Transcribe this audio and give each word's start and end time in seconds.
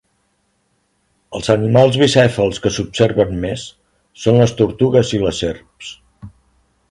Els 1.39 1.49
animals 1.55 1.99
bicèfals 2.03 2.61
que 2.63 2.71
s'observen 2.77 3.37
més 3.43 3.65
són 4.23 4.41
les 4.43 4.57
tortugues 4.63 5.11
i 5.19 5.21
les 5.27 5.43
serps. 5.45 5.93